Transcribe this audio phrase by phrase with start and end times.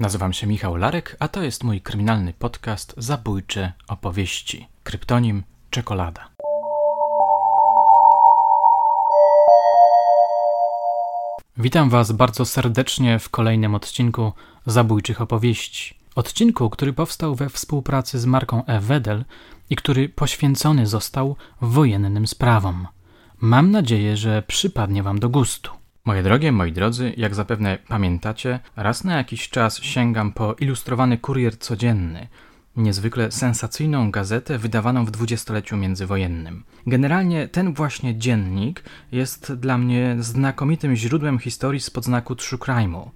[0.00, 4.68] Nazywam się Michał Larek, a to jest mój kryminalny podcast Zabójcze opowieści.
[4.84, 6.28] Kryptonim Czekolada.
[11.56, 14.32] Witam Was bardzo serdecznie w kolejnym odcinku
[14.66, 15.94] Zabójczych opowieści.
[16.14, 19.24] Odcinku, który powstał we współpracy z marką E-Wedel
[19.70, 22.86] i który poświęcony został wojennym sprawom.
[23.40, 25.79] Mam nadzieję, że przypadnie Wam do gustu.
[26.04, 31.58] Moje drogie, moi drodzy, jak zapewne pamiętacie, raz na jakiś czas sięgam po ilustrowany kurier
[31.58, 32.28] codzienny,
[32.76, 36.64] niezwykle sensacyjną gazetę wydawaną w dwudziestoleciu międzywojennym.
[36.86, 43.10] Generalnie ten właśnie dziennik jest dla mnie znakomitym źródłem historii z podznaku true crime'u.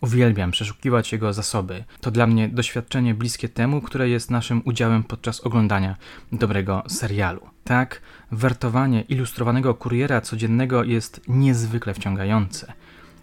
[0.00, 1.84] Uwielbiam przeszukiwać jego zasoby.
[2.00, 5.96] To dla mnie doświadczenie bliskie temu, które jest naszym udziałem podczas oglądania
[6.32, 7.40] dobrego serialu.
[7.64, 8.02] Tak,
[8.32, 12.72] wertowanie ilustrowanego kuriera codziennego jest niezwykle wciągające.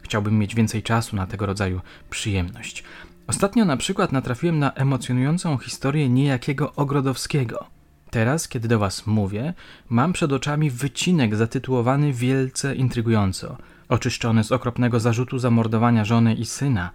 [0.02, 2.84] Chciałbym mieć więcej czasu na tego rodzaju przyjemność.
[3.28, 7.66] Ostatnio na przykład natrafiłem na emocjonującą historię niejakiego Ogrodowskiego.
[8.10, 9.54] Teraz, kiedy do Was mówię,
[9.90, 13.58] mam przed oczami wycinek zatytułowany wielce intrygująco–
[13.90, 16.90] Oczyszczony z okropnego zarzutu zamordowania żony i syna,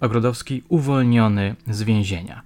[0.00, 2.42] Ogrodowski uwolniony z więzienia.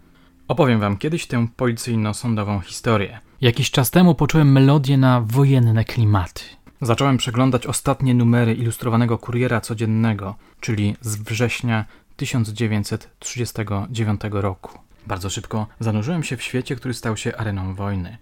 [0.48, 3.20] Opowiem wam kiedyś tę policyjno-sądową historię.
[3.40, 6.42] Jakiś czas temu poczułem melodię na wojenne klimaty.
[6.82, 11.84] Zacząłem przeglądać ostatnie numery ilustrowanego kuriera codziennego, czyli z września
[12.16, 14.78] 1939 roku.
[15.06, 18.18] Bardzo szybko zanurzyłem się w świecie, który stał się areną wojny.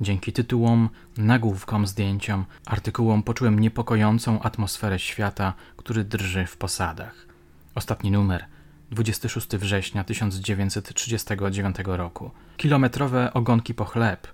[0.00, 7.26] Dzięki tytułom, nagłówkom, zdjęciom, artykułom poczułem niepokojącą atmosferę świata, który drży w posadach.
[7.74, 8.44] Ostatni numer,
[8.90, 12.30] 26 września 1939 roku.
[12.56, 14.28] Kilometrowe ogonki po chleb.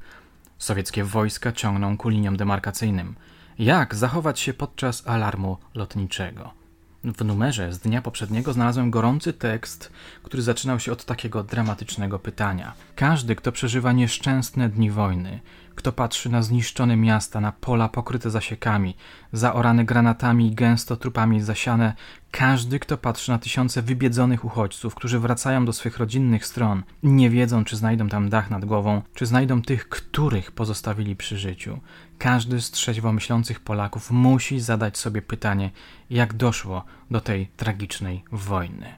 [0.58, 3.14] Sowieckie wojska ciągną ku liniom demarkacyjnym.
[3.58, 6.63] Jak zachować się podczas alarmu lotniczego?
[7.04, 12.74] W numerze z dnia poprzedniego znalazłem gorący tekst, który zaczynał się od takiego dramatycznego pytania.
[12.96, 15.40] Każdy, kto przeżywa nieszczęsne dni wojny,
[15.74, 18.96] kto patrzy na zniszczone miasta, na pola pokryte zasiekami,
[19.32, 21.94] zaorane granatami i gęsto trupami zasiane,
[22.30, 27.64] każdy, kto patrzy na tysiące wybiedzonych uchodźców, którzy wracają do swych rodzinnych stron, nie wiedzą,
[27.64, 31.78] czy znajdą tam dach nad głową, czy znajdą tych, których pozostawili przy życiu.
[32.18, 35.70] Każdy z trzeźwo myślących Polaków musi zadać sobie pytanie,
[36.10, 38.94] jak doszło do tej tragicznej wojny.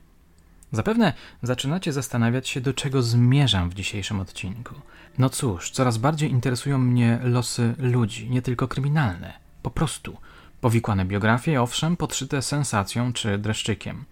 [0.72, 1.12] Zapewne
[1.43, 4.75] zaczynacie zastanawiać się, do czego zmierzam w dzisiejszym odcinku.
[5.19, 9.32] No cóż, coraz bardziej interesują mnie losy ludzi, nie tylko kryminalne.
[9.62, 10.16] Po prostu.
[10.60, 14.04] Powikłane biografie, owszem, podszyte sensacją czy dreszczykiem.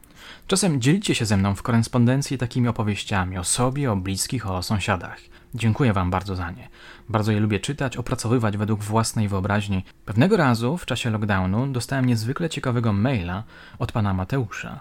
[0.46, 5.18] Czasem dzielicie się ze mną w korespondencji takimi opowieściami o sobie, o bliskich, o sąsiadach.
[5.54, 6.68] Dziękuję Wam bardzo za nie.
[7.08, 9.84] Bardzo je lubię czytać, opracowywać według własnej wyobraźni.
[10.04, 13.42] Pewnego razu, w czasie lockdownu, dostałem niezwykle ciekawego maila
[13.78, 14.80] od pana Mateusza.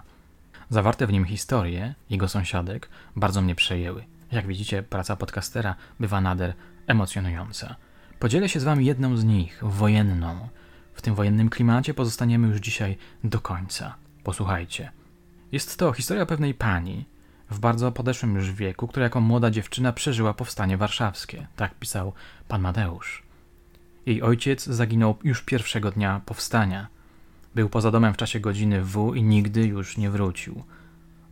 [0.70, 4.04] Zawarte w nim historie jego sąsiadek bardzo mnie przejęły.
[4.34, 6.54] Jak widzicie, praca podcastera bywa nader
[6.86, 7.76] emocjonująca.
[8.18, 10.48] Podzielę się z Wami jedną z nich, wojenną.
[10.94, 13.94] W tym wojennym klimacie pozostaniemy już dzisiaj do końca.
[14.24, 14.92] Posłuchajcie.
[15.52, 17.04] Jest to historia pewnej pani
[17.50, 21.46] w bardzo podeszłym już wieku, która jako młoda dziewczyna przeżyła powstanie warszawskie.
[21.56, 22.12] Tak pisał
[22.48, 23.22] pan Mateusz.
[24.06, 26.86] Jej ojciec zaginął już pierwszego dnia powstania.
[27.54, 30.64] Był poza domem w czasie godziny W i nigdy już nie wrócił.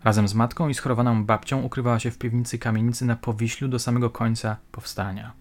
[0.05, 4.11] Razem z matką i schorowaną babcią ukrywała się w piwnicy kamienicy na Powiślu do samego
[4.11, 5.33] końca powstania.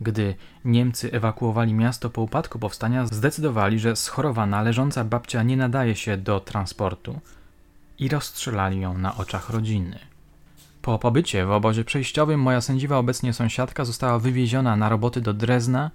[0.00, 0.34] Gdy
[0.64, 6.40] Niemcy ewakuowali miasto po upadku powstania, zdecydowali, że schorowana, leżąca babcia nie nadaje się do
[6.40, 7.20] transportu
[7.98, 9.98] i rozstrzelali ją na oczach rodziny.
[10.82, 15.90] Po pobycie w obozie przejściowym moja sędziwa obecnie sąsiadka została wywieziona na roboty do Drezna,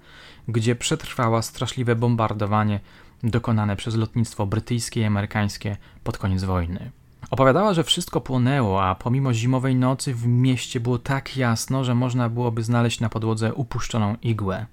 [0.47, 2.79] gdzie przetrwała straszliwe bombardowanie
[3.23, 6.91] dokonane przez lotnictwo brytyjskie i amerykańskie pod koniec wojny.
[7.29, 12.29] Opowiadała, że wszystko płonęło, a pomimo zimowej nocy w mieście było tak jasno, że można
[12.29, 14.65] byłoby znaleźć na podłodze upuszczoną igłę.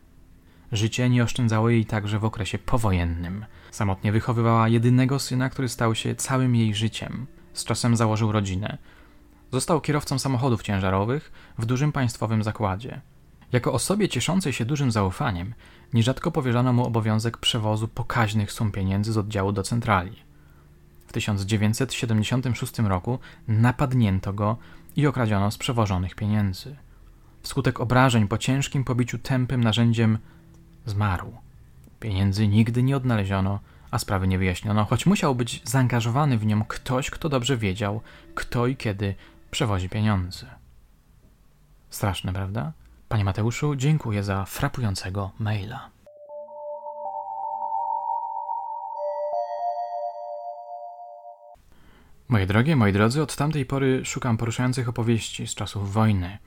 [0.72, 3.44] Życie nie oszczędzało jej także w okresie powojennym.
[3.70, 7.26] Samotnie wychowywała jedynego syna, który stał się całym jej życiem.
[7.52, 8.78] Z czasem założył rodzinę.
[9.52, 13.00] Został kierowcą samochodów ciężarowych w dużym państwowym zakładzie.
[13.52, 15.54] Jako osobie cieszącej się dużym zaufaniem,
[15.92, 20.31] nierzadko powierzano mu obowiązek przewozu pokaźnych sum pieniędzy z oddziału do centrali.
[21.06, 23.18] W 1976 roku
[23.48, 24.56] napadnięto go
[24.96, 26.76] i okradziono z przewożonych pieniędzy.
[27.42, 30.18] Wskutek obrażeń po ciężkim pobiciu tępym narzędziem
[30.86, 31.32] zmarł.
[32.00, 33.60] Pieniędzy nigdy nie odnaleziono,
[33.90, 38.00] a sprawy nie wyjaśniono, choć musiał być zaangażowany w nią ktoś, kto dobrze wiedział,
[38.34, 39.14] kto i kiedy
[39.50, 40.46] przewozi pieniądze.
[41.90, 42.72] Straszne, prawda?
[43.08, 45.90] Panie Mateuszu, dziękuję za frapującego maila.
[52.32, 56.38] Moje drogie, moi drodzy, od tamtej pory szukam poruszających opowieści z czasów wojny.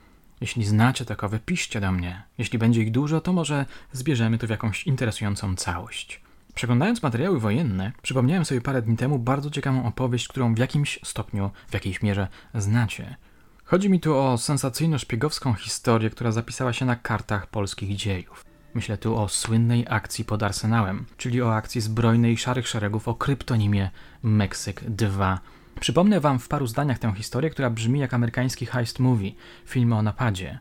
[0.41, 2.23] Jeśli znacie takowe, piszcie do mnie.
[2.37, 6.21] Jeśli będzie ich dużo, to może zbierzemy to w jakąś interesującą całość.
[6.55, 11.51] Przeglądając materiały wojenne, przypomniałem sobie parę dni temu bardzo ciekawą opowieść, którą w jakimś stopniu,
[11.67, 13.15] w jakiejś mierze znacie.
[13.63, 18.45] Chodzi mi tu o sensacyjno-szpiegowską historię, która zapisała się na kartach polskich dziejów.
[18.73, 23.89] Myślę tu o słynnej akcji pod Arsenałem, czyli o akcji zbrojnej Szarych Szeregów o kryptonimie
[24.23, 25.39] Meksyk 2.
[25.79, 29.31] Przypomnę wam w paru zdaniach tę historię, która brzmi jak amerykański heist movie,
[29.65, 30.59] film o napadzie.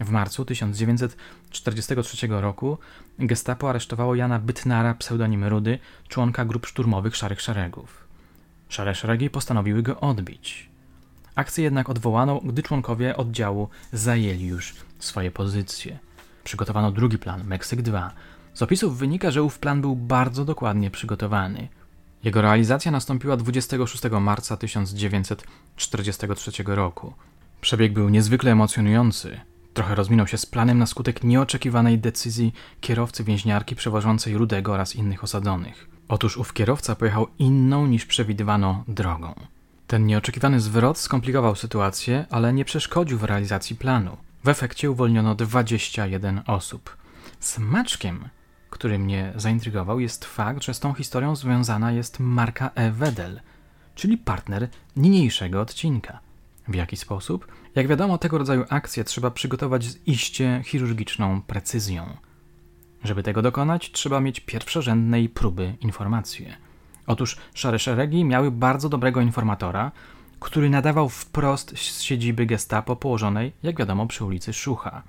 [0.00, 2.78] W marcu 1943 roku
[3.18, 5.78] gestapo aresztowało Jana Bytnara, pseudonim Rudy,
[6.08, 8.04] członka grup szturmowych Szarych Szeregów.
[8.68, 10.70] Szare Szeregi postanowiły go odbić.
[11.34, 15.98] Akcję jednak odwołano, gdy członkowie oddziału zajęli już swoje pozycje.
[16.44, 18.12] Przygotowano drugi plan, Meksyk 2.
[18.54, 21.68] Z opisów wynika, że ów plan był bardzo dokładnie przygotowany.
[22.24, 27.12] Jego realizacja nastąpiła 26 marca 1943 roku.
[27.60, 29.40] Przebieg był niezwykle emocjonujący.
[29.74, 35.24] Trochę rozminął się z planem na skutek nieoczekiwanej decyzji kierowcy więźniarki przewożącej Rudego oraz innych
[35.24, 35.88] osadzonych.
[36.08, 39.34] Otóż ów kierowca pojechał inną niż przewidywano drogą.
[39.86, 44.16] Ten nieoczekiwany zwrot skomplikował sytuację, ale nie przeszkodził w realizacji planu.
[44.44, 46.96] W efekcie uwolniono 21 osób.
[47.40, 48.28] Smaczkiem,
[48.74, 52.90] który mnie zaintrygował, jest fakt, że z tą historią związana jest Marka E.
[52.90, 53.40] Wedel,
[53.94, 56.20] czyli partner niniejszego odcinka.
[56.68, 57.46] W jaki sposób?
[57.74, 62.16] Jak wiadomo, tego rodzaju akcje trzeba przygotować z iście chirurgiczną precyzją.
[63.04, 66.56] Żeby tego dokonać, trzeba mieć pierwszorzędnej próby informacje.
[67.06, 69.92] Otóż szare szeregi miały bardzo dobrego informatora,
[70.40, 75.02] który nadawał wprost z siedziby gestapo położonej, jak wiadomo, przy ulicy Szucha.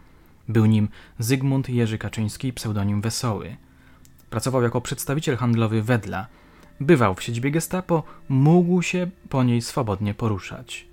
[0.47, 0.89] Był nim
[1.19, 3.57] Zygmunt Jerzy Kaczyński, pseudonim Wesoły.
[4.29, 6.27] Pracował jako przedstawiciel handlowy Wedla.
[6.79, 10.87] Bywał w siedzibie gestapo, mógł się po niej swobodnie poruszać.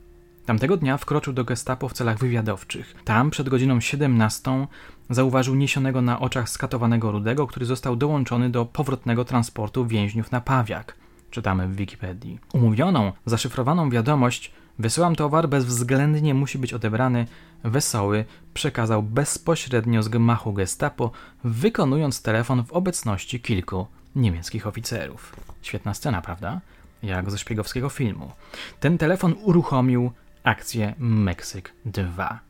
[0.46, 2.94] Tamtego dnia wkroczył do gestapo w celach wywiadowczych.
[3.04, 4.66] Tam przed godziną 17
[5.10, 10.96] zauważył niesionego na oczach skatowanego Rudego, który został dołączony do powrotnego transportu więźniów na Pawiak.
[11.30, 12.38] Czytamy w Wikipedii.
[12.52, 17.26] Umówioną, zaszyfrowaną wiadomość Wysyłam towar, bezwzględnie musi być odebrany.
[17.64, 18.24] Wesoły
[18.54, 21.10] przekazał bezpośrednio z gmachu gestapo,
[21.44, 23.86] wykonując telefon w obecności kilku
[24.16, 25.36] niemieckich oficerów.
[25.62, 26.60] Świetna scena, prawda?
[27.02, 28.32] Jak ze szpiegowskiego filmu.
[28.80, 30.10] Ten telefon uruchomił
[30.44, 32.40] akcję Meksyk 2.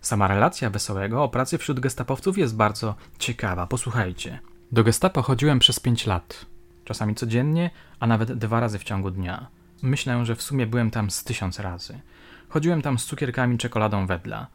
[0.00, 3.66] Sama relacja Wesołego o pracy wśród gestapowców jest bardzo ciekawa.
[3.66, 4.38] Posłuchajcie.
[4.72, 6.46] Do gestapo chodziłem przez 5 lat.
[6.84, 7.70] Czasami codziennie,
[8.00, 9.46] a nawet dwa razy w ciągu dnia.
[9.82, 12.00] Myślę, że w sumie byłem tam z tysiąc razy.
[12.48, 14.46] Chodziłem tam z cukierkami czekoladą wedla.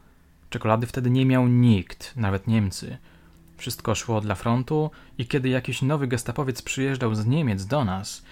[0.50, 2.98] Czekolady wtedy nie miał nikt, nawet Niemcy.
[3.56, 8.22] Wszystko szło dla frontu i kiedy jakiś nowy gestapowiec przyjeżdżał z Niemiec do nas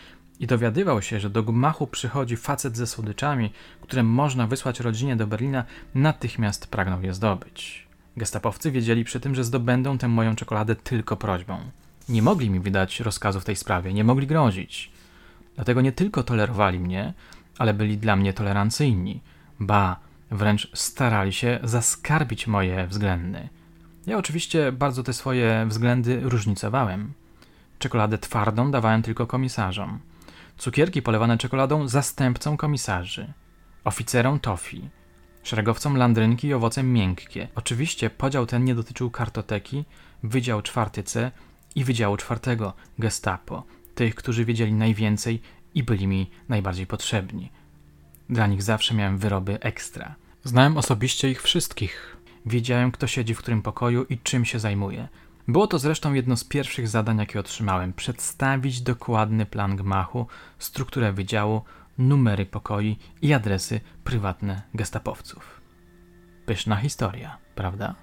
[0.41, 5.27] i dowiadywał się, że do gmachu przychodzi facet ze słodyczami, które można wysłać rodzinie do
[5.27, 5.65] Berlina,
[5.95, 7.87] natychmiast pragnął je zdobyć.
[8.17, 11.59] Gestapowcy wiedzieli przy tym, że zdobędą tę moją czekoladę tylko prośbą.
[12.09, 14.91] Nie mogli mi wydać rozkazu w tej sprawie, nie mogli grozić.
[15.55, 17.15] Dlatego nie tylko tolerowali mnie,
[17.59, 19.21] ale byli dla mnie tolerancyjni,
[19.61, 19.97] ba,
[20.31, 23.49] wręcz starali się zaskarbić moje względy.
[24.07, 27.13] Ja oczywiście bardzo te swoje względy różnicowałem.
[27.79, 29.99] Czekoladę twardą dawałem tylko komisarzom,
[30.59, 33.33] cukierki polewane czekoladą zastępcom komisarzy,
[33.85, 34.89] oficerom tofi,
[35.43, 37.49] szeregowcom landrynki i owoce miękkie.
[37.55, 39.85] Oczywiście podział ten nie dotyczył kartoteki,
[40.23, 41.31] Wydział czwarty C
[41.75, 43.63] i Wydziału czwartego Gestapo,
[43.95, 45.41] tych, którzy wiedzieli najwięcej
[45.75, 47.53] i byli mi najbardziej potrzebni.
[48.31, 50.15] Dla nich zawsze miałem wyroby ekstra.
[50.45, 52.17] Znałem osobiście ich wszystkich.
[52.47, 55.09] Wiedziałem, kto siedzi w którym pokoju i czym się zajmuje.
[55.49, 60.27] Było to zresztą jedno z pierwszych zadań, jakie otrzymałem: przedstawić dokładny plan gmachu,
[60.59, 61.63] strukturę wydziału,
[61.99, 65.61] numery pokoi i adresy prywatne gestapowców.
[66.47, 67.95] Pyszna historia, prawda?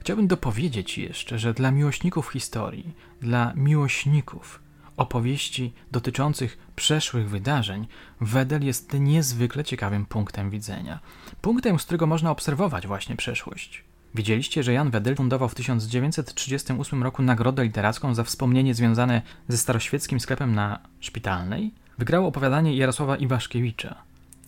[0.00, 4.65] Chciałbym dopowiedzieć jeszcze, że dla miłośników historii, dla miłośników
[4.96, 7.86] opowieści dotyczących przeszłych wydarzeń,
[8.20, 11.00] Wedel jest niezwykle ciekawym punktem widzenia.
[11.40, 13.84] Punktem, z którego można obserwować właśnie przeszłość.
[14.14, 20.20] Widzieliście, że Jan Wedel fundował w 1938 roku nagrodę literacką za wspomnienie związane ze staroświeckim
[20.20, 21.74] sklepem na Szpitalnej?
[21.98, 23.94] Wygrało opowiadanie Jarosława Iwaszkiewicza.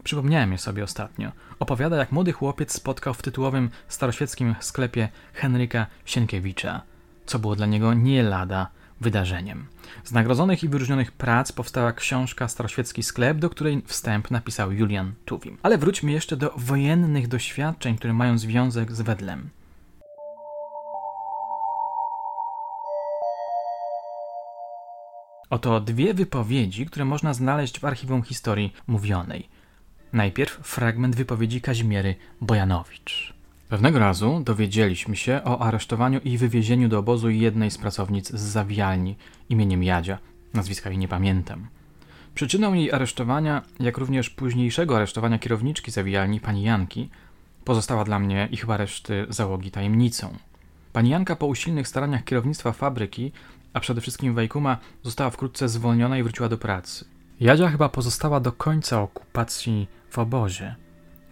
[0.04, 1.32] Przypomniałem je sobie ostatnio.
[1.58, 6.82] Opowiada, jak młody chłopiec spotkał w tytułowym staroświeckim sklepie Henryka Sienkiewicza,
[7.26, 9.66] co było dla niego nie lada wydarzeniem.
[10.04, 15.58] Z nagrodzonych i wyróżnionych prac powstała książka Staroświecki Sklep, do której wstęp napisał Julian Tuwim.
[15.62, 19.50] Ale wróćmy jeszcze do wojennych doświadczeń, które mają związek z Wedlem.
[25.50, 29.48] Oto dwie wypowiedzi, które można znaleźć w archiwum historii mówionej.
[30.12, 33.37] Najpierw fragment wypowiedzi Kazimiery Bojanowicz.
[33.68, 39.16] Pewnego razu dowiedzieliśmy się o aresztowaniu i wywiezieniu do obozu jednej z pracownic z zawijalni
[39.48, 40.18] imieniem Jadzia.
[40.54, 41.66] Nazwiska jej nie pamiętam.
[42.34, 47.10] Przyczyną jej aresztowania, jak również późniejszego aresztowania kierowniczki zawijalni pani Janki,
[47.64, 50.34] pozostała dla mnie i chyba reszty załogi tajemnicą.
[50.92, 53.32] Pani Janka po usilnych staraniach kierownictwa fabryki,
[53.72, 57.04] a przede wszystkim Wajkuma, została wkrótce zwolniona i wróciła do pracy.
[57.40, 60.74] Jadzia chyba pozostała do końca okupacji w obozie.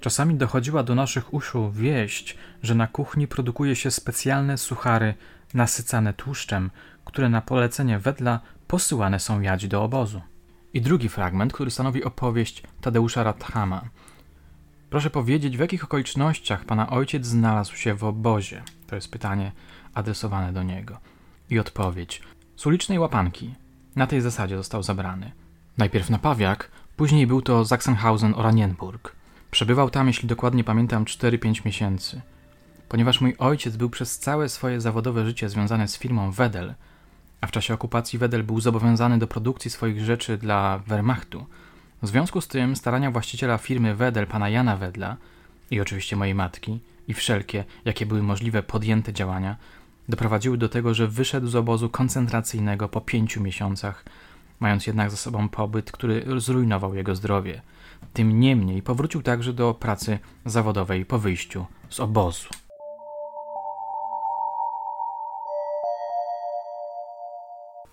[0.01, 5.15] Czasami dochodziła do naszych uszu wieść, że na kuchni produkuje się specjalne suchary
[5.55, 6.71] nasycane tłuszczem,
[7.05, 10.21] które na polecenie wedla posyłane są jadzi do obozu.
[10.75, 13.83] I drugi fragment, który stanowi opowieść Tadeusza Rathama.
[14.91, 18.63] Proszę powiedzieć, w jakich okolicznościach pana ojciec znalazł się w obozie?
[18.87, 19.53] To jest pytanie
[19.95, 20.99] adresowane do niego.
[21.51, 22.23] I odpowiedź.
[22.57, 23.55] Z ulicznej łapanki.
[23.97, 25.33] Na tej zasadzie został zabrany.
[25.79, 29.13] Najpierw na Pawiak, później był to Sachsenhausen Oranienburg.
[29.57, 32.21] Przebywał tam, jeśli dokładnie pamiętam, 4-5 miesięcy.
[32.89, 36.75] Ponieważ mój ojciec był przez całe swoje zawodowe życie związany z firmą Wedel,
[37.41, 41.47] a w czasie okupacji Wedel był zobowiązany do produkcji swoich rzeczy dla Wehrmachtu,
[42.03, 45.17] w związku z tym starania właściciela firmy Wedel, pana Jana Wedla
[45.71, 49.57] i oczywiście mojej matki i wszelkie, jakie były możliwe podjęte działania,
[50.09, 54.05] doprowadziły do tego, że wyszedł z obozu koncentracyjnego po pięciu miesiącach,
[54.61, 57.63] mając jednak za sobą pobyt, który zrujnował jego zdrowie.
[58.13, 62.49] Tym niemniej powrócił także do pracy zawodowej po wyjściu z obozu.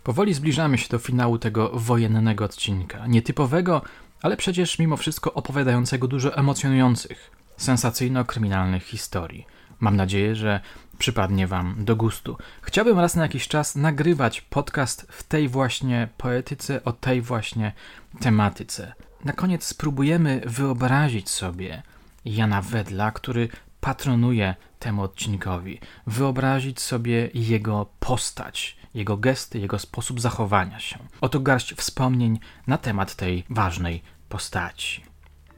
[0.04, 3.08] Powoli zbliżamy się do finału tego wojennego odcinka.
[3.08, 3.82] Nietypowego,
[4.22, 9.46] ale przecież mimo wszystko opowiadającego dużo emocjonujących, sensacyjno-kryminalnych historii.
[9.80, 10.60] Mam nadzieję, że
[10.98, 12.38] przypadnie Wam do gustu.
[12.62, 17.74] Chciałbym raz na jakiś czas nagrywać podcast w tej właśnie poetyce, o tej właśnie
[18.20, 18.94] tematyce.
[19.24, 21.84] Na koniec spróbujemy wyobrazić sobie
[22.26, 23.50] Jana Wedla, który
[23.82, 30.98] patronuje temu odcinkowi, wyobrazić sobie jego postać, jego gesty, jego sposób zachowania się.
[31.22, 35.04] Oto garść wspomnień na temat tej ważnej postaci.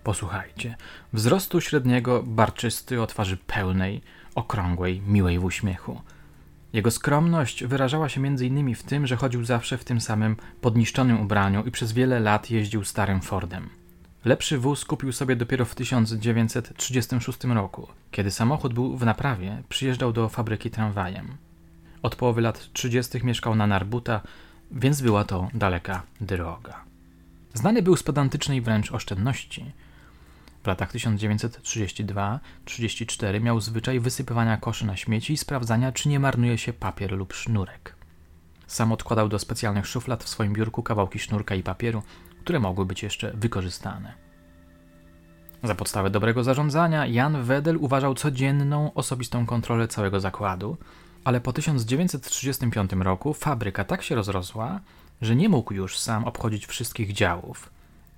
[0.03, 0.75] Posłuchajcie.
[1.13, 4.01] Wzrostu średniego, barczysty, o twarzy pełnej,
[4.35, 6.01] okrągłej, miłej w uśmiechu.
[6.75, 8.75] Jego skromność wyrażała się m.in.
[8.75, 12.83] w tym, że chodził zawsze w tym samym podniszczonym ubraniu i przez wiele lat jeździł
[12.83, 13.69] starym Fordem.
[14.25, 17.87] Lepszy wóz kupił sobie dopiero w 1936 roku.
[18.11, 21.37] Kiedy samochód był w naprawie, przyjeżdżał do fabryki tramwajem.
[22.01, 23.25] Od połowy lat 30.
[23.25, 24.21] mieszkał na Narbuta,
[24.71, 26.83] więc była to daleka droga.
[27.53, 29.71] Znany był z pedantycznej wręcz oszczędności.
[30.65, 36.73] W latach 1932-34 miał zwyczaj wysypywania koszy na śmieci i sprawdzania, czy nie marnuje się
[36.73, 37.95] papier lub sznurek.
[38.67, 42.03] Sam odkładał do specjalnych szuflad w swoim biurku kawałki sznurka i papieru,
[42.39, 44.13] które mogły być jeszcze wykorzystane.
[45.63, 50.77] Za podstawę dobrego zarządzania Jan Wedel uważał codzienną osobistą kontrolę całego zakładu,
[51.23, 54.79] ale po 1935 roku fabryka tak się rozrosła,
[55.21, 57.69] że nie mógł już sam obchodzić wszystkich działów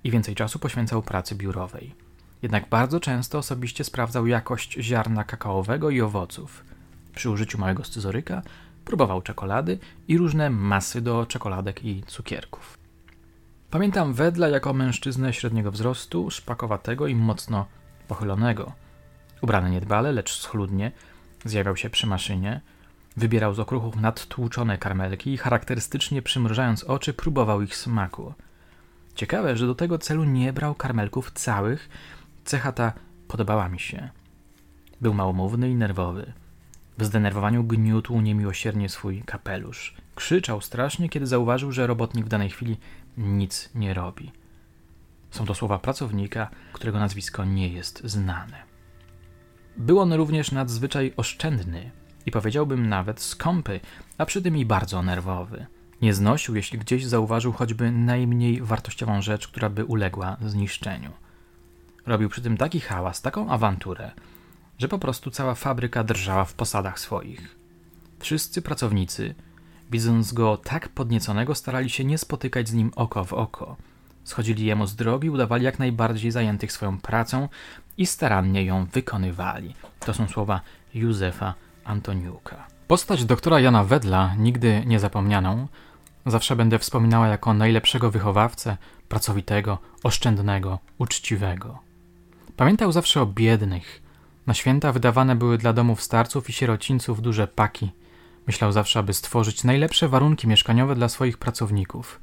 [0.04, 2.07] i więcej czasu poświęcał pracy biurowej.
[2.42, 6.64] Jednak bardzo często osobiście sprawdzał jakość ziarna kakaowego i owoców.
[7.14, 8.42] Przy użyciu małego scyzoryka
[8.84, 9.78] próbował czekolady
[10.08, 12.78] i różne masy do czekoladek i cukierków.
[13.70, 17.66] Pamiętam Wedla jako mężczyznę średniego wzrostu, szpakowatego i mocno
[18.08, 18.72] pochylonego.
[19.42, 20.92] Ubrany niedbale, lecz schludnie,
[21.44, 22.60] zjawiał się przy maszynie,
[23.16, 28.34] wybierał z okruchów nadtłuczone karmelki i charakterystycznie przymrużając oczy próbował ich smaku.
[29.14, 31.88] Ciekawe, że do tego celu nie brał karmelków całych,
[32.48, 32.92] cecha ta
[33.28, 34.08] podobała mi się.
[35.00, 36.32] Był małomówny i nerwowy.
[36.98, 39.94] W zdenerwowaniu gniótł niemiłosiernie swój kapelusz.
[40.14, 42.76] Krzyczał strasznie, kiedy zauważył, że robotnik w danej chwili
[43.16, 44.32] nic nie robi.
[45.30, 48.62] Są to słowa pracownika, którego nazwisko nie jest znane.
[49.76, 51.90] Był on również nadzwyczaj oszczędny
[52.26, 53.80] i powiedziałbym nawet skąpy,
[54.18, 55.66] a przy tym i bardzo nerwowy.
[56.02, 61.10] Nie znosił, jeśli gdzieś zauważył choćby najmniej wartościową rzecz, która by uległa zniszczeniu.
[62.08, 64.10] Robił przy tym taki hałas, taką awanturę,
[64.78, 67.56] że po prostu cała fabryka drżała w posadach swoich.
[68.18, 69.34] Wszyscy pracownicy,
[69.90, 73.76] widząc go tak podnieconego, starali się nie spotykać z nim oko w oko.
[74.24, 77.48] Schodzili jemu z drogi, udawali jak najbardziej zajętych swoją pracą
[77.96, 79.74] i starannie ją wykonywali.
[80.00, 80.60] To są słowa
[80.94, 82.66] Józefa Antoniuka.
[82.86, 85.68] Postać doktora Jana Wedla, nigdy niezapomnianą,
[86.26, 88.76] zawsze będę wspominała jako najlepszego wychowawcę,
[89.08, 91.87] pracowitego, oszczędnego, uczciwego.
[92.58, 94.02] Pamiętał zawsze o biednych.
[94.46, 97.90] Na święta wydawane były dla domów starców i sierocińców duże paki.
[98.46, 102.20] Myślał zawsze, aby stworzyć najlepsze warunki mieszkaniowe dla swoich pracowników.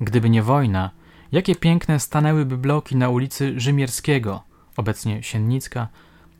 [0.00, 0.90] Gdyby nie wojna,
[1.32, 4.42] jakie piękne stanęłyby bloki na ulicy Rzymierskiego,
[4.76, 5.88] obecnie Siennicka,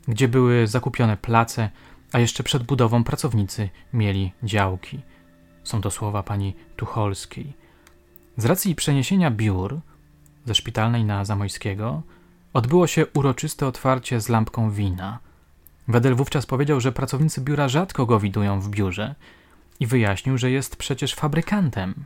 [0.07, 1.69] gdzie były zakupione place,
[2.11, 4.99] a jeszcze przed budową pracownicy mieli działki.
[5.63, 7.53] Są to słowa pani Tucholskiej.
[8.37, 9.79] Z racji przeniesienia biur
[10.45, 12.03] ze szpitalnej na Zamojskiego
[12.53, 15.19] odbyło się uroczyste otwarcie z lampką wina.
[15.87, 19.15] Wedel wówczas powiedział, że pracownicy biura rzadko go widują w biurze
[19.79, 22.05] i wyjaśnił, że jest przecież fabrykantem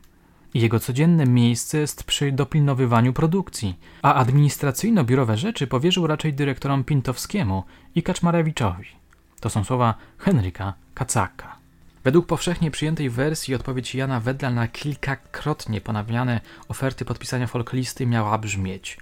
[0.54, 7.64] jego codzienne miejsce jest przy dopilnowywaniu produkcji, a administracyjno-biurowe rzeczy powierzył raczej dyrektorom Pintowskiemu
[7.96, 8.88] i Kaczmarewiczowi.
[9.40, 11.58] To są słowa Henryka Kacaka.
[12.04, 18.98] Według powszechnie przyjętej wersji odpowiedź Jana Wedla na kilkakrotnie ponawiane oferty podpisania folklisty miała brzmieć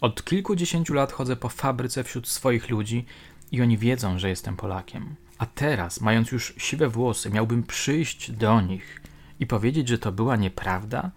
[0.00, 3.04] Od kilkudziesięciu lat chodzę po fabryce wśród swoich ludzi
[3.52, 5.14] i oni wiedzą, że jestem Polakiem.
[5.38, 9.00] A teraz, mając już siwe włosy, miałbym przyjść do nich
[9.40, 11.10] i powiedzieć, że to była nieprawda?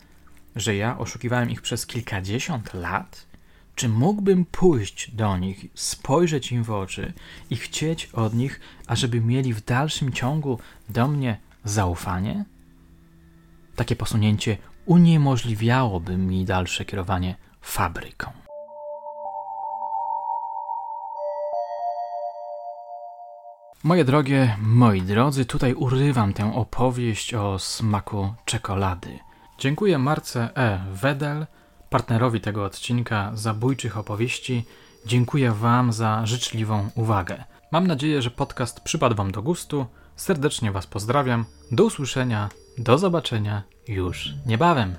[0.55, 3.27] Że ja oszukiwałem ich przez kilkadziesiąt lat?
[3.75, 7.13] Czy mógłbym pójść do nich, spojrzeć im w oczy
[7.49, 10.59] i chcieć od nich, ażeby mieli w dalszym ciągu
[10.89, 12.45] do mnie zaufanie?
[13.75, 18.48] Takie posunięcie uniemożliwiałoby mi dalsze kierowanie fabryką.
[23.83, 29.19] Moje drogie, moi drodzy, tutaj urywam tę opowieść o smaku czekolady.
[29.59, 30.85] Dziękuję Marce E.
[30.91, 31.47] Wedel,
[31.89, 34.65] partnerowi tego odcinka zabójczych opowieści.
[35.05, 37.43] Dziękuję Wam za życzliwą uwagę.
[37.71, 39.85] Mam nadzieję, że podcast przypadł Wam do gustu.
[40.15, 41.45] Serdecznie Was pozdrawiam.
[41.71, 44.95] Do usłyszenia, do zobaczenia już niebawem.